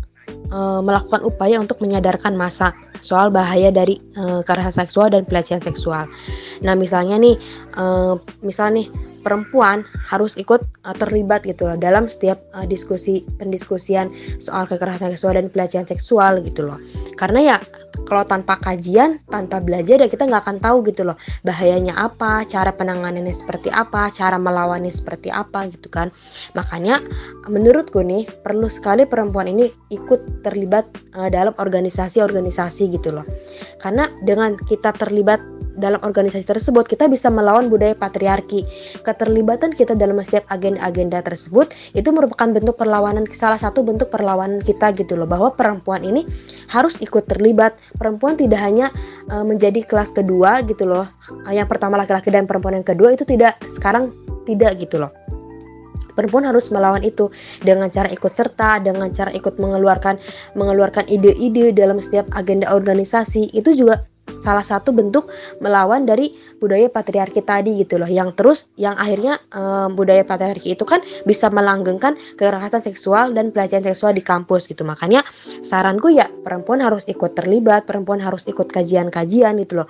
uh, 0.53 0.81
melakukan 0.85 1.25
upaya 1.25 1.59
untuk 1.59 1.81
menyadarkan 1.81 2.37
masa 2.37 2.77
soal 3.01 3.31
bahaya 3.31 3.71
dari 3.71 4.03
uh, 4.19 4.43
kekerasan 4.43 4.87
seksual 4.87 5.09
dan 5.11 5.25
pelecehan 5.25 5.63
seksual. 5.63 6.07
Nah, 6.63 6.75
misalnya 6.75 7.19
nih 7.19 7.37
uh, 7.79 8.19
misal 8.43 8.75
nih 8.75 8.91
perempuan 9.29 9.85
harus 10.09 10.33
ikut 10.41 10.65
uh, 10.89 10.97
terlibat 10.97 11.45
gitu 11.45 11.69
loh 11.69 11.77
dalam 11.77 12.09
setiap 12.09 12.41
uh, 12.57 12.65
diskusi 12.65 13.29
pendiskusian 13.37 14.09
soal 14.41 14.65
kekerasan 14.65 15.13
seksual 15.13 15.37
dan 15.37 15.53
pelecehan 15.53 15.85
seksual 15.85 16.41
gitu 16.41 16.65
loh. 16.65 16.81
Karena 17.21 17.55
ya 17.55 17.57
kalau 18.09 18.25
tanpa 18.25 18.57
kajian, 18.61 19.21
tanpa 19.29 19.61
belajar 19.61 20.01
ya 20.01 20.09
kita 20.09 20.25
nggak 20.25 20.49
akan 20.49 20.59
tahu 20.65 20.81
gitu 20.89 21.05
loh 21.05 21.17
bahayanya 21.45 21.93
apa, 21.97 22.45
cara 22.49 22.73
penanganannya 22.73 23.33
seperti 23.33 23.69
apa, 23.69 24.09
cara 24.13 24.41
melawannya 24.41 24.89
seperti 24.89 25.29
apa 25.29 25.69
gitu 25.69 25.93
kan. 25.93 26.09
Makanya 26.57 27.05
menurutku 27.49 28.01
nih 28.01 28.25
perlu 28.45 28.67
sekali 28.73 29.05
perempuan 29.05 29.53
ini 29.53 29.69
ikut 29.93 30.45
terlibat 30.45 30.89
uh, 31.17 31.29
dalam 31.29 31.53
organisasi-organisasi 31.61 32.89
gitu 32.97 33.13
loh. 33.13 33.27
Karena 33.81 34.09
dengan 34.25 34.57
kita 34.57 34.97
terlibat 34.97 35.41
dalam 35.79 36.03
organisasi 36.03 36.43
tersebut 36.45 36.91
kita 36.91 37.07
bisa 37.07 37.31
melawan 37.31 37.71
budaya 37.71 37.95
patriarki. 37.95 38.67
Keterlibatan 39.07 39.71
kita 39.71 39.95
dalam 39.95 40.19
setiap 40.21 40.45
agenda-agenda 40.51 41.23
tersebut 41.23 41.71
itu 41.95 42.11
merupakan 42.11 42.51
bentuk 42.51 42.75
perlawanan 42.75 43.25
salah 43.31 43.57
satu 43.57 43.87
bentuk 43.87 44.11
perlawanan 44.11 44.59
kita 44.59 44.91
gitu 44.99 45.15
loh 45.15 45.31
bahwa 45.31 45.55
perempuan 45.55 46.03
ini 46.03 46.27
harus 46.67 46.99
ikut 46.99 47.31
terlibat. 47.31 47.78
Perempuan 47.97 48.39
tidak 48.39 48.61
hanya 48.61 48.93
uh, 49.33 49.43
menjadi 49.43 49.85
kelas 49.85 50.15
kedua 50.15 50.63
gitu 50.67 50.87
loh. 50.87 51.07
Uh, 51.47 51.53
yang 51.55 51.67
pertama 51.67 51.99
laki-laki 51.99 52.29
dan 52.29 52.45
perempuan 52.45 52.79
yang 52.79 52.87
kedua 52.87 53.15
itu 53.15 53.25
tidak 53.25 53.59
sekarang 53.71 54.13
tidak 54.47 54.79
gitu 54.81 55.03
loh 55.03 55.13
perempuan 56.19 56.51
harus 56.51 56.75
melawan 56.75 57.07
itu 57.07 57.31
dengan 57.63 57.87
cara 57.87 58.11
ikut 58.11 58.35
serta, 58.35 58.83
dengan 58.83 59.07
cara 59.15 59.31
ikut 59.31 59.55
mengeluarkan 59.63 60.19
mengeluarkan 60.59 61.07
ide-ide 61.07 61.71
dalam 61.71 62.03
setiap 62.03 62.27
agenda 62.35 62.67
organisasi. 62.75 63.55
Itu 63.55 63.71
juga 63.71 64.03
salah 64.31 64.65
satu 64.65 64.95
bentuk 64.95 65.29
melawan 65.59 66.05
dari 66.05 66.37
budaya 66.63 66.89
patriarki 66.89 67.43
tadi 67.43 67.83
gitu 67.83 67.99
loh. 67.99 68.09
Yang 68.09 68.31
terus 68.39 68.59
yang 68.77 68.95
akhirnya 68.97 69.41
um, 69.53 69.95
budaya 69.99 70.23
patriarki 70.23 70.77
itu 70.77 70.85
kan 70.85 71.03
bisa 71.25 71.49
melanggengkan 71.49 72.17
kekerasan 72.37 72.85
seksual 72.85 73.33
dan 73.35 73.51
pelecehan 73.51 73.85
seksual 73.85 74.15
di 74.15 74.23
kampus 74.23 74.69
gitu. 74.69 74.87
Makanya 74.87 75.25
saranku 75.65 76.13
ya 76.13 76.29
perempuan 76.45 76.81
harus 76.85 77.05
ikut 77.09 77.35
terlibat 77.35 77.85
perempuan 77.85 78.21
harus 78.23 78.45
ikut 78.49 78.69
kajian-kajian 78.69 79.59
gitu 79.63 79.85
loh 79.85 79.89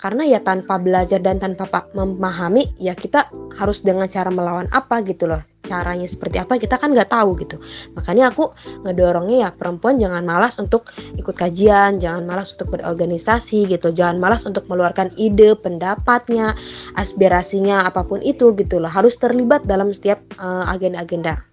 karena 0.00 0.24
ya 0.24 0.40
tanpa 0.40 0.80
belajar 0.80 1.20
dan 1.20 1.36
tanpa 1.36 1.84
memahami 1.92 2.72
ya 2.80 2.96
kita 2.96 3.28
harus 3.60 3.84
dengan 3.84 4.08
cara 4.08 4.32
melawan 4.32 4.64
apa 4.72 5.04
gitu 5.04 5.28
loh. 5.28 5.44
Caranya 5.60 6.08
seperti 6.08 6.40
apa 6.40 6.56
kita 6.56 6.80
kan 6.80 6.96
nggak 6.96 7.12
tahu 7.12 7.36
gitu. 7.36 7.60
Makanya 7.92 8.32
aku 8.32 8.56
ngedorongnya 8.88 9.36
ya 9.44 9.50
perempuan 9.52 10.00
jangan 10.00 10.24
malas 10.24 10.56
untuk 10.56 10.88
ikut 11.20 11.36
kajian 11.36 12.00
jangan 12.00 12.24
malas 12.24 12.56
untuk 12.56 12.80
berorganisasi 12.80 13.68
gitu. 13.68 13.92
Jangan 13.92 14.16
malas 14.16 14.48
untuk 14.48 14.64
meluarkan 14.72 15.12
ide 15.20 15.52
pendapatnya 15.60 16.56
aspirasinya 16.96 17.84
apa 17.84 18.00
pun 18.00 18.24
itu 18.24 18.56
gitu 18.56 18.80
loh. 18.80 18.88
Harus 18.88 19.20
terlibat 19.20 19.68
dalam 19.68 19.92
setiap 19.92 20.24
uh, 20.40 20.64
agenda-agenda. 20.72 21.44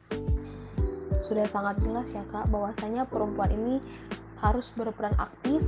Sudah 1.20 1.44
sangat 1.52 1.76
jelas 1.84 2.08
ya 2.16 2.24
kak 2.32 2.48
bahwasanya 2.48 3.04
perempuan 3.12 3.52
ini 3.52 3.84
harus 4.40 4.72
berperan 4.80 5.14
aktif 5.20 5.60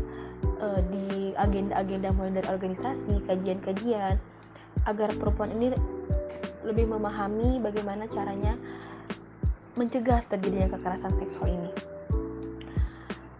uh, 0.59 0.81
di 0.91 1.33
agenda-agenda 1.35 2.13
mulai 2.13 2.39
dari 2.39 2.47
organisasi, 2.51 3.25
kajian-kajian 3.25 4.19
agar 4.87 5.09
perempuan 5.17 5.51
ini 5.55 5.75
lebih 6.63 6.87
memahami 6.91 7.59
bagaimana 7.63 8.05
caranya 8.11 8.55
mencegah 9.79 10.21
terjadinya 10.27 10.75
kekerasan 10.75 11.15
seksual 11.15 11.49
ini. 11.49 11.71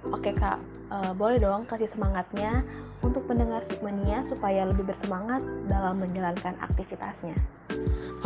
Oke 0.10 0.34
kak, 0.34 0.58
uh, 0.90 1.12
boleh 1.14 1.38
dong 1.38 1.68
kasih 1.70 1.86
semangatnya 1.86 2.64
untuk 3.06 3.28
pendengar 3.30 3.62
Sigmania 3.68 4.26
supaya 4.26 4.66
lebih 4.68 4.88
bersemangat 4.88 5.44
dalam 5.70 6.02
menjalankan 6.02 6.56
aktivitasnya. 6.60 7.36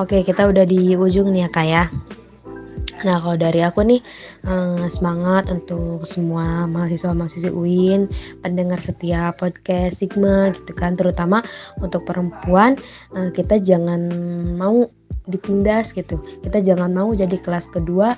Oke, 0.02 0.26
kita 0.26 0.50
udah 0.50 0.66
di 0.66 0.98
ujung 0.98 1.30
nih 1.30 1.46
ya 1.46 1.50
kak 1.54 1.68
ya. 1.70 1.84
Nah, 3.04 3.20
kalau 3.20 3.36
dari 3.36 3.60
aku 3.60 3.84
nih 3.84 4.02
eh, 4.48 4.88
semangat 4.88 5.52
untuk 5.52 6.08
semua 6.08 6.66
mahasiswa-mahasiswi 6.72 7.52
UIN, 7.52 8.08
pendengar 8.40 8.80
setiap 8.80 9.40
podcast 9.40 10.00
Sigma 10.00 10.52
gitu 10.56 10.72
kan, 10.72 10.96
terutama 10.96 11.44
untuk 11.84 12.08
perempuan 12.08 12.80
eh, 13.16 13.30
kita 13.36 13.60
jangan 13.60 14.08
mau 14.56 14.88
ditindas 15.28 15.92
gitu. 15.96 16.20
Kita 16.44 16.60
jangan 16.60 16.92
mau 16.92 17.12
jadi 17.16 17.36
kelas 17.40 17.72
kedua 17.72 18.16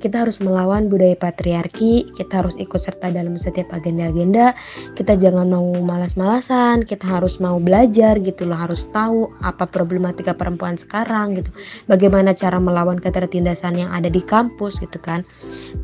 kita 0.00 0.24
harus 0.24 0.40
melawan 0.40 0.88
budaya 0.88 1.14
patriarki, 1.14 2.08
kita 2.16 2.40
harus 2.40 2.56
ikut 2.56 2.80
serta 2.80 3.12
dalam 3.12 3.36
setiap 3.36 3.68
agenda-agenda, 3.76 4.56
kita 4.96 5.14
jangan 5.20 5.52
mau 5.52 5.68
malas-malasan, 5.84 6.88
kita 6.88 7.04
harus 7.04 7.36
mau 7.38 7.60
belajar 7.60 8.16
gitu 8.18 8.48
loh, 8.48 8.56
harus 8.56 8.88
tahu 8.96 9.28
apa 9.44 9.68
problematika 9.68 10.32
perempuan 10.32 10.80
sekarang 10.80 11.36
gitu, 11.36 11.52
bagaimana 11.86 12.32
cara 12.32 12.56
melawan 12.56 12.96
ketertindasan 12.96 13.76
yang 13.76 13.92
ada 13.92 14.08
di 14.08 14.24
kampus 14.24 14.80
gitu 14.80 14.96
kan, 14.96 15.20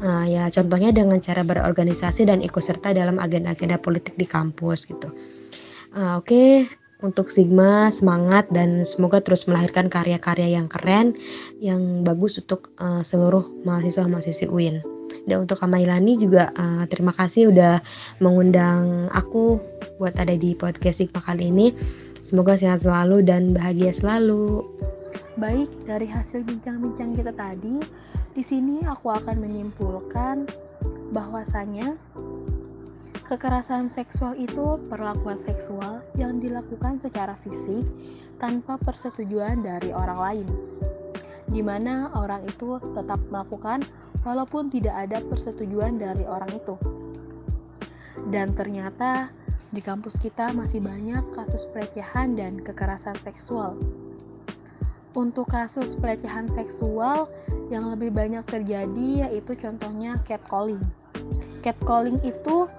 uh, 0.01 0.25
ya 0.25 0.49
contohnya 0.49 0.91
dengan 0.97 1.21
cara 1.21 1.45
berorganisasi 1.45 2.25
dan 2.25 2.41
ikut 2.41 2.65
serta 2.65 2.97
dalam 2.97 3.21
agenda-agenda 3.21 3.77
politik 3.77 4.17
di 4.17 4.25
kampus 4.25 4.89
gitu. 4.89 5.13
Uh, 5.93 6.21
Oke, 6.21 6.69
untuk 7.05 7.29
Sigma 7.29 7.93
semangat 7.93 8.49
dan 8.49 8.85
semoga 8.87 9.21
terus 9.21 9.45
melahirkan 9.45 9.93
karya-karya 9.93 10.57
yang 10.57 10.67
keren 10.71 11.12
yang 11.61 12.05
bagus 12.07 12.41
untuk 12.41 12.73
uh, 12.81 13.05
seluruh 13.05 13.45
mahasiswa-mahasiswi 13.69 14.49
UIN. 14.49 14.81
Dan 15.26 15.47
untuk 15.47 15.59
Kamailani 15.62 16.19
juga 16.19 16.50
uh, 16.57 16.87
terima 16.88 17.15
kasih 17.15 17.50
udah 17.50 17.83
mengundang 18.23 19.11
aku 19.12 19.59
buat 19.99 20.15
ada 20.17 20.35
di 20.35 20.55
podcast 20.57 21.03
Sigma 21.03 21.21
kali 21.21 21.53
ini. 21.53 21.75
Semoga 22.26 22.59
sehat 22.59 22.83
selalu 22.83 23.23
dan 23.23 23.55
bahagia 23.55 23.95
selalu. 23.95 24.67
Baik, 25.37 25.69
dari 25.85 26.09
hasil 26.09 26.43
bincang-bincang 26.49 27.12
kita 27.12 27.31
tadi, 27.37 27.76
di 28.33 28.43
sini 28.43 28.83
aku 28.88 29.12
akan 29.12 29.37
menyimpulkan 29.37 30.49
bahwasanya 31.12 31.95
Kekerasan 33.26 33.90
seksual 33.90 34.38
itu 34.38 34.78
perlakuan 34.87 35.42
seksual 35.42 35.99
yang 36.14 36.38
dilakukan 36.38 37.02
secara 37.02 37.35
fisik 37.35 37.83
tanpa 38.38 38.78
persetujuan 38.78 39.66
dari 39.66 39.90
orang 39.90 40.18
lain, 40.23 40.47
di 41.50 41.59
mana 41.59 42.14
orang 42.14 42.47
itu 42.47 42.78
tetap 42.95 43.18
melakukan 43.26 43.83
walaupun 44.23 44.71
tidak 44.71 44.95
ada 44.95 45.18
persetujuan 45.26 45.99
dari 45.99 46.23
orang 46.23 46.54
itu. 46.54 46.78
Dan 48.30 48.54
ternyata 48.54 49.35
di 49.75 49.83
kampus 49.83 50.23
kita 50.23 50.54
masih 50.54 50.78
banyak 50.78 51.26
kasus 51.35 51.66
pelecehan 51.75 52.38
dan 52.38 52.62
kekerasan 52.62 53.18
seksual. 53.18 53.75
Untuk 55.18 55.50
kasus 55.50 55.99
pelecehan 55.99 56.47
seksual 56.47 57.26
yang 57.75 57.90
lebih 57.90 58.14
banyak 58.14 58.47
terjadi 58.47 59.26
yaitu 59.26 59.59
contohnya 59.59 60.14
catcalling. 60.23 60.87
Catcalling 61.66 62.23
itu 62.23 62.71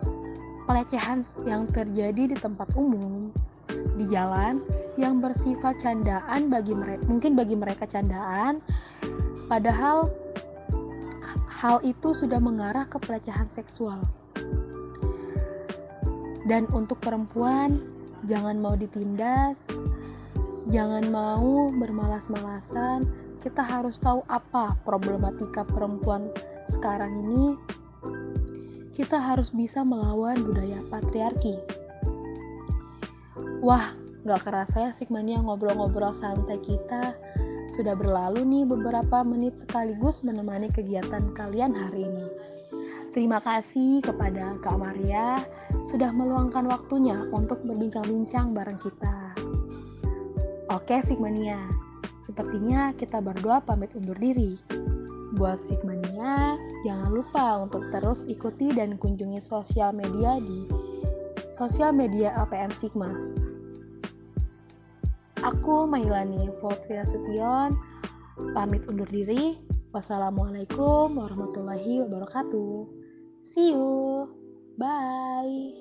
pelecehan 0.68 1.24
yang 1.48 1.64
terjadi 1.72 2.36
di 2.36 2.36
tempat 2.36 2.68
umum, 2.76 3.32
di 3.96 4.06
jalan 4.12 4.60
yang 5.00 5.24
bersifat 5.24 5.80
candaan 5.80 6.52
bagi 6.52 6.76
mereka, 6.76 7.08
mungkin 7.08 7.40
bagi 7.40 7.56
mereka 7.56 7.88
candaan, 7.88 8.60
padahal 9.48 10.12
hal 11.48 11.80
itu 11.82 12.12
sudah 12.14 12.38
mengarah 12.38 12.86
ke 12.86 13.00
pelecehan 13.00 13.48
seksual. 13.50 14.04
Dan 16.48 16.68
untuk 16.76 17.00
perempuan, 17.00 17.80
jangan 18.28 18.60
mau 18.60 18.76
ditindas, 18.76 19.68
jangan 20.68 21.08
mau 21.12 21.68
bermalas-malasan. 21.72 23.04
Kita 23.44 23.64
harus 23.64 24.00
tahu 24.00 24.24
apa 24.28 24.76
problematika 24.84 25.64
perempuan 25.64 26.32
sekarang 26.68 27.16
ini 27.24 27.56
kita 28.98 29.22
harus 29.22 29.54
bisa 29.54 29.86
melawan 29.86 30.42
budaya 30.42 30.82
patriarki. 30.90 31.62
Wah, 33.62 33.94
gak 34.26 34.42
kerasa 34.50 34.90
ya 34.90 34.92
Sigmania 34.92 35.38
ngobrol-ngobrol 35.38 36.10
santai 36.10 36.58
kita 36.66 37.14
sudah 37.70 37.94
berlalu 37.94 38.42
nih 38.42 38.66
beberapa 38.66 39.22
menit 39.22 39.62
sekaligus 39.62 40.26
menemani 40.26 40.74
kegiatan 40.74 41.30
kalian 41.38 41.78
hari 41.78 42.10
ini. 42.10 42.26
Terima 43.14 43.38
kasih 43.38 44.02
kepada 44.02 44.58
Kak 44.66 44.82
Maria 44.82 45.46
sudah 45.86 46.10
meluangkan 46.10 46.66
waktunya 46.66 47.22
untuk 47.30 47.62
berbincang-bincang 47.70 48.58
bareng 48.58 48.82
kita. 48.82 49.38
Oke 50.74 51.06
Sigmania, 51.06 51.62
sepertinya 52.18 52.98
kita 52.98 53.22
berdua 53.22 53.62
pamit 53.62 53.94
undur 53.94 54.18
diri. 54.18 54.58
Buat 55.38 55.62
Sigmania, 55.62 56.58
jangan 56.88 57.12
lupa 57.12 57.68
untuk 57.68 57.84
terus 57.92 58.24
ikuti 58.32 58.72
dan 58.72 58.96
kunjungi 58.96 59.44
sosial 59.44 59.92
media 59.92 60.40
di 60.40 60.64
sosial 61.60 61.92
media 61.92 62.32
APM 62.40 62.72
Sigma. 62.72 63.12
Aku 65.44 65.84
Mailani 65.84 66.48
Voltria 66.64 67.04
Sution, 67.04 67.76
pamit 68.56 68.88
undur 68.88 69.08
diri. 69.12 69.60
Wassalamualaikum 69.92 71.20
warahmatullahi 71.20 72.08
wabarakatuh. 72.08 72.88
See 73.44 73.76
you. 73.76 74.32
Bye. 74.80 75.76